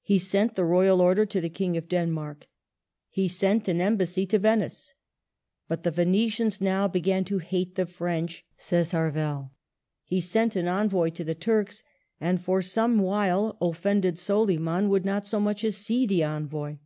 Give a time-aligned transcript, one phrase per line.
[0.00, 2.48] He sent the Royal Order to the King of Denmark.
[3.10, 4.94] He sent an Embassy to Venice.
[5.30, 9.52] *' But the Venetians now begin to hate the French," says Harvel.
[10.02, 11.74] He sent an envoy to the Turk;
[12.20, 16.78] and for some while offended Soliman would not so much as see the envoy.